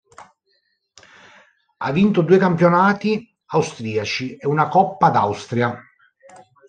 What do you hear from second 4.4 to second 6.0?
una Coppa d'Austria.